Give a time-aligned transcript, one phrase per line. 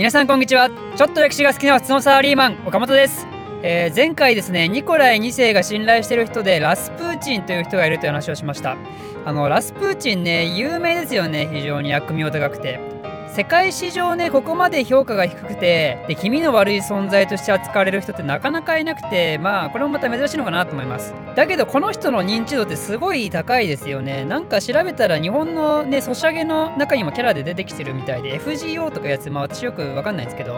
[0.00, 0.70] 皆さんこんにちは。
[0.96, 3.26] ちょっと歴史が好きな普通のサラリーマン岡本です、
[3.62, 8.78] えー、前回ですねニコライ2世が信頼している人でラスプーチンという人がいるという話をしました。
[9.26, 11.50] あのラスプーチンね有名ですよね。
[11.52, 12.80] 非常に悪名高くて。
[13.32, 21.14] 世界史上ねここまで評価が低くてで気味の悪い存在として扱われる人ってなかなかいなくてまあこれもまた珍しいのかなと思います。
[21.36, 24.24] だけどこの人の認知度ってすごい高いですよね。
[24.24, 30.54] なんか調べたら日本のねソシャゲの中にもキャラで出てきてるみたいで FGO とかやつまあ私よくわかんないんですけど、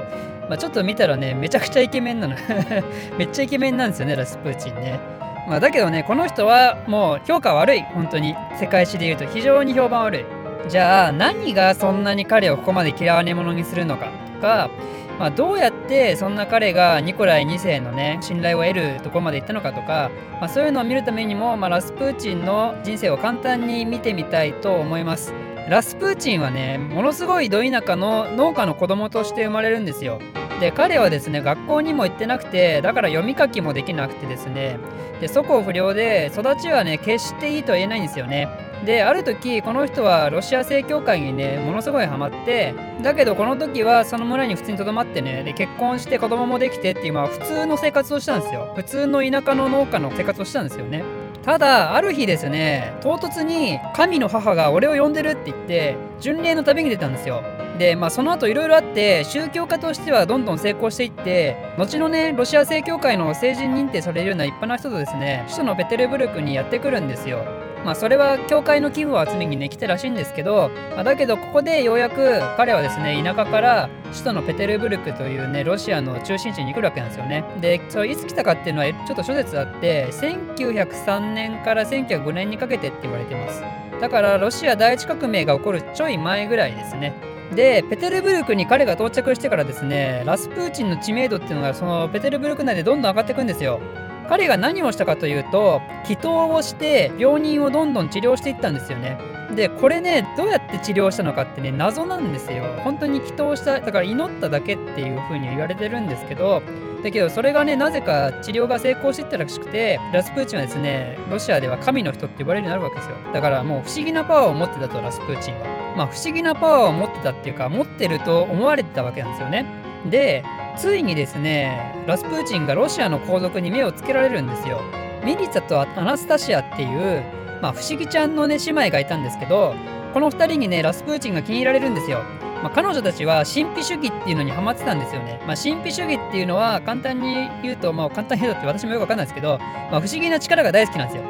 [0.49, 2.37] まあ、ちょっと見たらねめちゃくちゃイケメンなの。
[3.19, 4.99] めっちゃイケメンなんですよねラスプーチンね。
[5.47, 8.35] まあ、だけどねこの人はもう評価悪い本当に。
[8.59, 10.42] 世界史で言うと非常に評判悪い。
[10.69, 14.71] じゃあ何がそんなに彼をここまで嫌われ者にするのかとか、
[15.19, 25.35] まあ、どうやってそんな彼がニコライ2世のね信頼を得るとこまで行ったのかとか、まあ、そういうのを見るためにも、まあ、ラスプーチンの人生を簡単に見てみたいと思います。
[25.69, 30.21] ラスプーチンはねものすごいど田舎の農家の子供として生まれるんですよ。
[30.63, 34.79] で彼はですね学校にも行ってなくてだから読み書きもできなくてですね
[35.21, 38.49] で素行不良で育ちはね決していいとは言えないんですよね
[38.85, 48.73] である時この人はロシア正教会にねものすごいハマってだけどこの時はその村に普通にとどまってねで結婚して子供もできてっていうまあ普通の生活をしたんですよ。
[48.75, 51.05] 普通の田舎の農家の生活をしたんですよね。
[51.43, 57.43] ただある日ですね唐突に神の母が俺を呼んでるって言って巡礼の旅に出たんですよ。
[57.79, 67.62] でまあその後いろいろあって宗教家としてはどんどん成功していって後のねロシア正教会の成人認定されるような一般な人とですね首都のペテルブルクにやってくるんですよ。
[67.85, 77.45] まあそれは教会の寄付を集めにね来たらしいんですけど、まあ、だけどここでようやく彼はですね田舎から首都のペテルブルクというねロシアの中心地に来るわけなんですよね。
[77.61, 83.63] でそれいつ来たかっていうのはちょっと諸説あって1903年から1905年にかけてって言われてます。
[84.01, 87.15] だからロシア第一革命が起こるちょい前ぐらいですね。
[87.55, 93.81] でペテルブルクに彼が到着してからですねラスプーチンの知名度っていうのがそのペテルブルク内でどんどん上がっていくんですよ。
[94.29, 99.19] 彼が何をしたかというと祈祷をして病人をどんどん治療していったんですよね。
[99.55, 102.65] でこれねどうやって治療したのかってね謎なんですよ。
[102.85, 106.63] 本当に祈祷しただから祈っただけっていう風に言われてるんですけど
[107.03, 113.17] だけどそれがねなぜか治療が成功していったらしくてラスプーチンはですねロシアでは神の人って呼ばれるようになるわけですよ。
[113.35, 115.67] だからもう不思議なパワーを持ってたとラスプーチンは。
[115.97, 119.67] まあ不思議なパワーを持ってたっていうか持ってると思われてたわけなんですよね。
[120.11, 120.45] で
[120.77, 124.81] ついにですねラスプーチンがロシアの皇族に目をつけられるんですよ
[125.25, 129.75] ミリツァとアナスタシアっていうまあ、不思議ちゃんのね姉妹がいたんですけど
[130.13, 132.23] この2人にねラスプーチンが気に入られるんですよ
[132.63, 135.43] まあ、彼女たちは神秘主義っていうのにハマってたんですよね。
[135.49, 141.25] まあ、神秘主義っていうのは簡単に言うと、まあ、簡単に言うとって私もよくわかんないですけど、まあ、不思議な力が大好きなんですよ。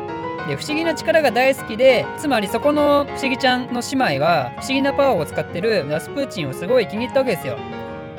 [0.47, 7.57] で不思議な力が大好きでつまりそこの不思議ちゃんの姉妹は不思議なパワーを使ってるラスプーチンをすごい気に入ったわけですよ。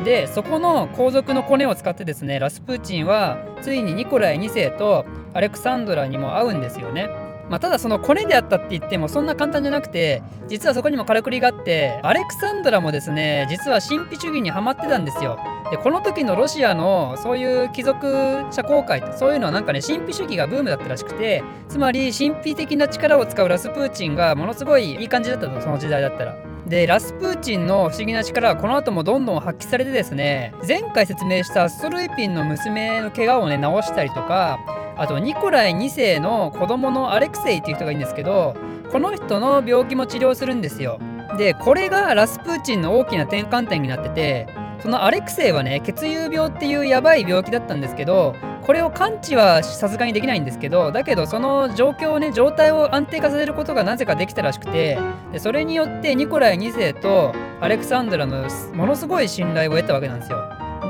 [0.03, 7.09] でそこの皇族のコネを使ってですねラスプーチンはついにニコライ2世とアレクサンドラにも会うんですよね。
[7.49, 15.37] まあ、ただそのコネであったって言ってもそんな簡単じゃなくて実はそこにもからくりがあってアレクサンドラもですね実は神秘主義にはまってたんですよ。
[15.69, 26.52] でこの時のロシアのそういう貴族社交界そういうのはなんかね神秘主義がブームだったらしくてつまり神秘的な力を使うラスプーチンがものすごいいい感じだったとその時代だったら。
[26.73, 34.57] でラスプーチンの不思議な力はこの後もどんどん発揮されてですね前回説明したストルイピンの娘の怪我をね治したりとか
[34.97, 38.55] あとニコライ2世の子供のアレクセイっていう人がいるんですけど
[38.91, 40.99] この人の病気も治療するんですよ。
[41.37, 44.47] でこれがラスプーチンの大きな転換点になってて
[44.81, 48.35] そのアレクセイはね血友病っていうやばい病気だったんですけど
[48.65, 54.97] これを完治はさすがにできないんですけどだけどその状況をね状態を安定化させることがなぜかできたらしくて
[55.31, 60.39] でそれによってニコライ2世とアレクサンドラのものすごい信頼を得たわけなんですよ。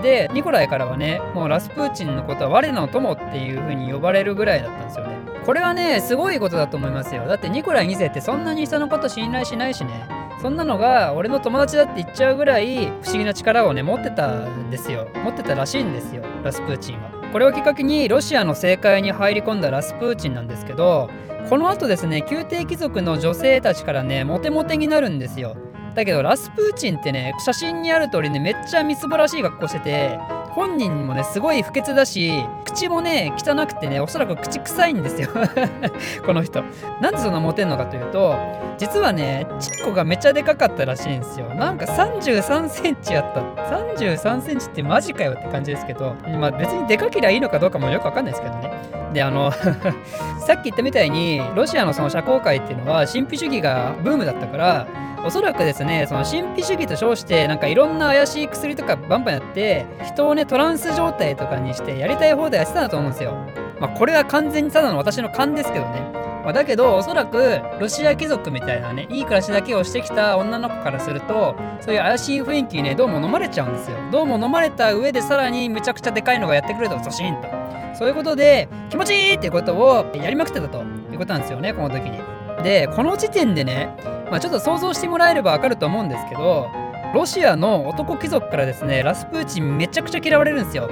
[0.02, 5.18] でニコライからはねもうラスプーチンのことは我の友っていう風に呼ばれるぐらいだったんですよね。
[5.46, 7.26] これはねすごいことだと思いますよ。
[7.26, 10.08] だってニコライ2世ってそんなに人のこと信頼しないしね。
[10.42, 15.08] そんなのが俺の友達だって言っちゃうぐらい不思議な力をね持ってたんですよ。
[15.24, 17.13] 持ってたらしいんですよラスプーチンは。
[17.34, 21.10] これをきっかけにロシアの政界に入り込んだラスプーチンなんですけど
[21.50, 25.58] この後ですね宮廷貴族の女性たちからねモテモテになるんですよ。
[25.96, 30.20] だけどラスプーチンってね写真にある通りねめっちゃみすぼらしい格好してて
[30.56, 32.32] 本人もねすごい不潔だし
[32.66, 35.30] 口もね汚くてねおそらく口臭いんですよ。
[36.26, 36.64] この人。
[37.02, 38.36] なんでそんなモテんのかというと
[38.78, 41.48] 実はねチッコがめちゃでかかったらしいんですよ。
[41.56, 43.42] なんか33センチあった。
[43.74, 48.72] 33センチってマジかよって感じですけどまあ別にでかけりゃいいのかどうかもよくわかんないですけどね。
[49.14, 49.52] であの
[50.40, 54.88] さっき言ったみたいにロシアのその社交界っていうのは神秘主義がブームだったから
[55.26, 63.34] おそらくですねその神秘主義と称してなんかいろんな怪しい薬とかバンバンやって人をねトランス状態とかにしてやりたい放題やってたんだと思うんですよ。
[63.80, 66.02] まあこれは完全にただの私の勘ですけどね。
[66.44, 73.98] まあ、だけどおそらくロシア貴族みたいなねいい暮らしだけをしてきた女の子からするとそういう怪しい雰囲気にねどうも飲まれちゃうんですよ。
[74.12, 77.48] どうも飲まれた上でさらにむちゃくちゃでかいのがやってくるとゾシンと。
[77.96, 82.20] そういうことで気持ちいいっていうことをやりまくってたということなんですよねこの時に。
[82.62, 83.96] でこの時点でね、
[84.34, 86.68] まあ、ちょっと想像してもらえればわかると思うんですけど
[87.14, 90.90] ロシアの男貴族からですねラスプーチンめちゃくちゃ嫌われるんですよ。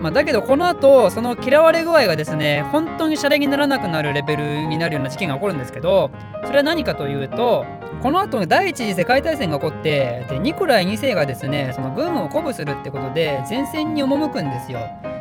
[0.00, 6.10] まあ、だけどこの後その嫌われ具合がですね本当にシャレにならなくなるレベルになるような事件が起こるんですけど
[6.44, 7.64] それは何かというと
[8.02, 14.80] この後第一次世界大戦が起こってでニコライ2世がですねその軍を鼓舞するってことで前線に赴くんですよ。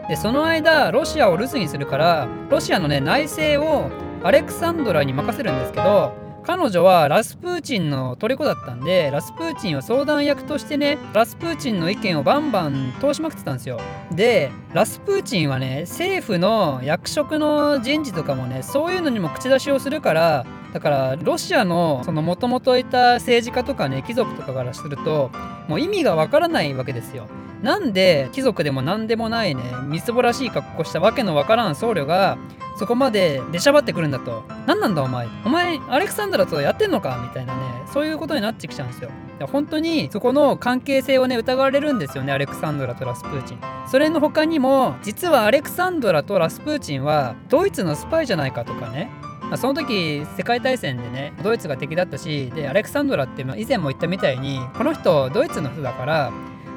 [0.09, 3.91] でその間ロシアを留守にするからロシアのね内政を
[4.23, 13.79] アレクサンドラに任せるんですけど彼女はラスプーチンの虜だったんでラスプーチンは相談役としてねラスプーチンの意見をバンバン通しまくってたんですよ。
[14.11, 25.31] でラスプーチンはね政府の役職の人事とかもねそういうのにも口出しをするからだからロシアのもともといた政治家とかね貴族とかからすると
[25.67, 27.27] もう意味がわからないわけですよ。
[27.63, 32.38] なんで貴族でも何でもないねみすぼらしい格好したわけのわからん僧侶が
[32.77, 34.44] そこまで出しゃばってくるんだと。
[34.65, 35.27] 何なんだお前？
[35.45, 37.19] お前アレクサンドラとやってんのか？
[37.24, 37.62] みたいなね
[37.94, 39.12] そういうことになってきちゃうんですよ。
[39.51, 43.60] 本当にそこの関係性をね疑われるんですよねアレクサンドラとラスプーチン。
[43.89, 49.10] それの他にも実はアレクサンドラとラスプーチンはドイツのスパイじゃないかとかね。
[49.50, 56.31] まその時世界大戦でねドイツが敵だったしでアレクサンドラって以前も言ったみたいにこの人ドイツの人だから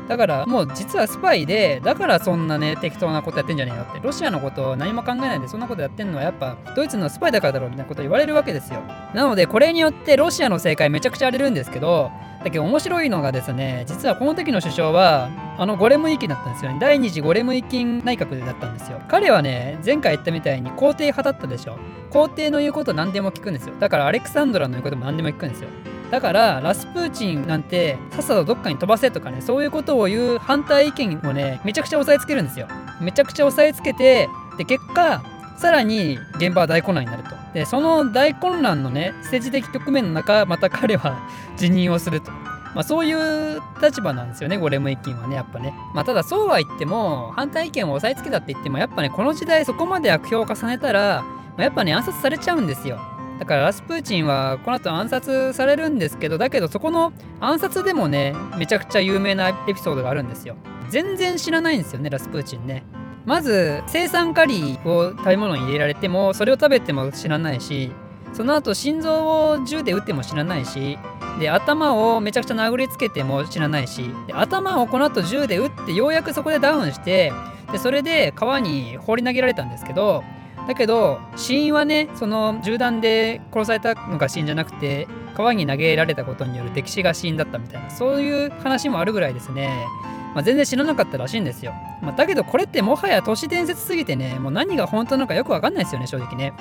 [0.09, 4.01] だからもう実はスパイでだからそんなね適当なことやってんじゃねえよって。
[4.01, 8.81] ロシアのことを何も考えないでそんなことやってんのはやっぱドイツのスパイだからだろうみたいなこと言われるわけですよ。
[9.15, 12.11] なのでこれによってロシアの正解めちゃくちゃ荒れるんですけど
[12.45, 16.79] だけど面白いのがですね実はこの時の首相はあのゴレムイキンだったんですよね。
[16.81, 19.01] 第二次ゴレムイキン内閣だったんですよ。
[19.09, 21.77] 彼はね前回言ったみたいに皇帝派だったでしょ。
[22.11, 23.75] 皇帝の言うこと何でも聞くんですよ。
[23.81, 25.69] だからアレクサンドラの言うことも何でも聞くんですよ。
[26.11, 32.69] だからラスプーチンなんてさっさとどっかに飛ばせとかねそういうことを言う反対意見をねめちゃくちゃ押さえつけるんですよ
[33.01, 35.23] めちゃくちゃ押さえつけてで結果
[35.59, 41.19] さらに現場は大混乱になるとでその大混乱のね政治的局面の中また彼は
[41.57, 42.31] 辞任をすると
[42.77, 43.13] まあ、そうい
[43.57, 45.73] う立場なんですよね、ゴレムイキンはね、やっぱね。
[45.95, 53.01] まあ、ただそうは言っても、反対意見を押さえつけたって言っても、やっぱね、この時代そこまで悪評を重ねたら、まあ、やっぱね、暗殺されちゃうんですよ。
[53.39, 60.57] だからラスプーチンはこの後暗殺されるんですけどだけどそこの暗殺でもねめちゃくちゃ有名なエピソードがあるんですよ。
[60.89, 62.85] 全然知らないんですよねラスプーチンね。
[63.25, 67.91] まず生酸カリを食べ物に入れられてもそれを食べても知らないし
[68.33, 70.97] その後心臓を銃で撃っても知らないし
[71.41, 77.33] で頭をめちゃくちゃ殴りつけても知らないしで頭をこの後銃で撃ってようやくそこでダウンして
[77.73, 80.23] でそれで川に放り投げられたんですけど
[80.67, 89.87] だけど死因はねその銃弾で殺されたのが死因じゃなくて川に投げられたことによる溺死が死因だったみたいなそういう話もあるぐらいですね、
[90.35, 91.73] まあ、全然知らなかったらしいんですよ、
[92.03, 96.53] まあ、だけどこれってもはや都市伝説すぎてねもう何が本当なのかよくわかんないですよね正直ね。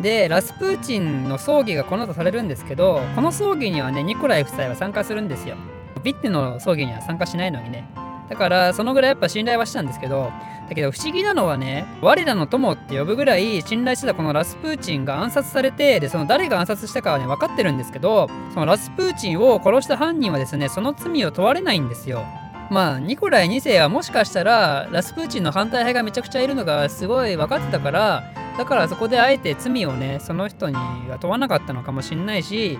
[0.00, 5.56] でラスプーチンの葬儀がこの後されるんですけどこの葬儀にはねニコライ夫妻は参加するんですよ。
[6.02, 7.86] ビッテの葬儀には参加しないのにね。
[8.32, 10.32] だからそのぐらいやっぱ信頼はしたんですけど
[10.66, 22.24] だけど不思議なのはね我らの友って呼ぶぐらい信頼してたこのラスプーチンが暗殺されてでその誰が暗殺したかはね分かってるんですけどそのラスプーチンを殺した犯人はですねその罪を問われないんですよ。
[22.70, 32.78] まあニコライ2世はもしかしたらラスプーチンの反対派がめちゃくちゃいるのがすごい分かってたからだからそこであえて罪をねその人には問わなかったのかもしんないし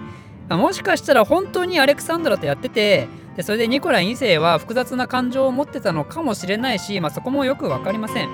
[0.48, 8.28] もしかしたら本当にアレクサンドラとやっててでそれでニコライ2世は複雑な感情を持ってたのかもしれないし、まあ、そこもよく分かりません。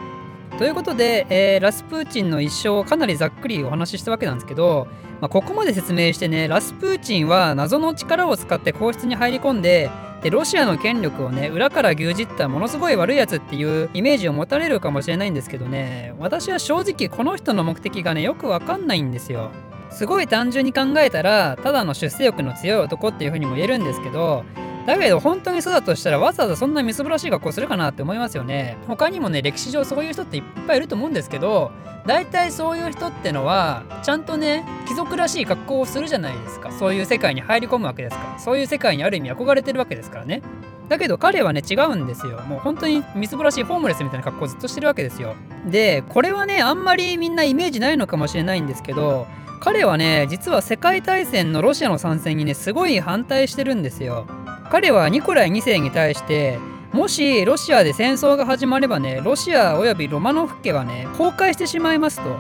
[0.59, 4.88] ということで、えー、ラスプーチンの一生をかなりざっくりお話ししたわけなんですけど、
[5.21, 9.88] まあ、ここまで説明してねラスプーチンは謎の力を使って皇室に入り込んで
[10.23, 19.50] でロシアの権力をね裏から牛耳ったものすごい悪いやつっていうイメージを持たれるかもしれないんですけどね私は正直この人の目的がねよくわかんないんですよ。
[19.90, 24.45] すごい単純に考えたらただの出世欲の強い男っていう風にも言えるんですけど
[24.88, 28.78] だけど本当にそうだとしたらわざわざそんなみすぼらしい格好するかなって思いますよね。
[28.87, 31.71] 他にもね歴史上そういう人っていっぱいいると思うんですけど
[32.07, 36.73] 大体そういう人ってのはちゃんとね貴族らしい格好をするじゃないですか。
[36.73, 38.38] そういう世界に入り込むわけですから。
[38.38, 40.40] そういう世界にある意味憧れてるわけですからね。
[40.88, 42.40] だけど彼はね違うんですよ。
[42.47, 45.35] もう本当にみすぼらしいホームレスみたいな格好をずっとしてるわけですよ。
[45.66, 49.26] でこれはねあんまりみんなイメージないのかもしれないんですけど
[49.61, 54.26] 彼はね実は世界大戦のロシアの参戦にねすごい反対してるんですよ。
[54.71, 56.59] 彼はニコライ2世に対して
[56.93, 62.37] もしロシアで戦争が始まればねロシアおよびロマノフ家はね崩壊してしまいますと。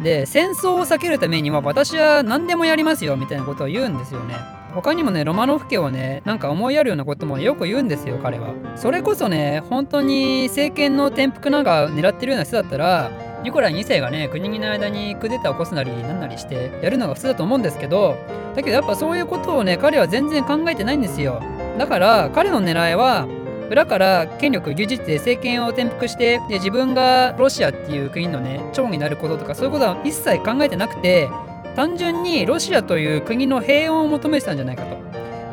[0.00, 4.34] で戦争を避けるためには私は何でもやりますよみたいなことを言うんですよね。
[4.74, 8.54] 他にもねロマノフ家をねなんか思いやるようなこともよく言うんですよ彼は。
[8.76, 13.10] それこそね本当に政権の転覆なんか狙ってるような人だったら
[13.44, 18.16] ニコライ2世がね国の間にクデターを起こすなりなんなりしてやるのが普通だと思うんですけど
[18.56, 21.40] だけどやっぱそういうことをね彼は全然考えてないんですよ。
[21.78, 23.26] だから彼の狙いは
[23.70, 31.28] 裏から権力を牛耳って政権を転覆してで自分がロシアっていう国のね長になることとかそういうことは一切考えてなくて
[31.74, 34.96] 単純にロシアという国の平穏を求めてたんじゃないかと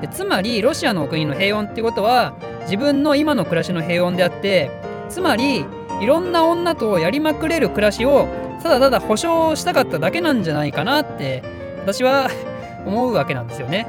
[0.01, 4.69] でつまりロシアの国の平穏っていうことは自分の今の暮らしの平穏であって
[5.09, 5.65] つまり
[6.01, 8.27] いろんな女とやりまくれる暮らしを
[8.61, 11.43] ただただ保証したかっただけなんじゃないかなって
[11.81, 12.29] 私は
[12.85, 13.87] 思うわけなんですよね。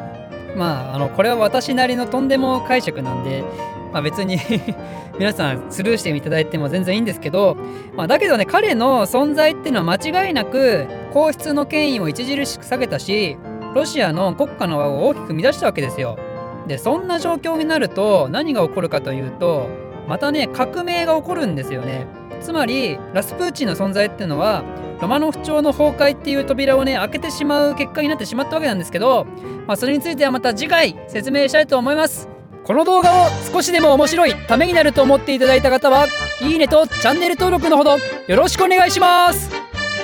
[0.57, 3.45] まああのこれは私なりのとんでも解釈なんで
[3.93, 4.39] まあ、別に
[5.19, 7.57] 皆さんスルーしていただいても全然いいんですけど、
[7.95, 13.37] まあ、だけどね彼の存在っていうのは間違いなく皇室の権威を著しく下げたし
[13.75, 16.19] ロシアの国家の輪を大きく乱したわけですよ。
[16.67, 19.69] でそんな状況になると何が起こるかというと
[20.09, 22.07] またね革命が起こるんですよね。
[22.41, 24.65] つまりラスプーチンの存在っていうのは
[25.03, 29.27] ロマノフ朝の崩壊っていう扉をね開けてしまう結果になってしまったわけなんですけど、
[29.67, 32.29] まあ、それについてはまた次回説明したいと思います。
[32.63, 36.07] この動画を少しでも面白いためになると思っていただいた方は
[36.41, 37.97] いいねとチャンネル登録のほど
[38.29, 39.51] よろしくお願いします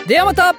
[0.09, 0.57] ではまた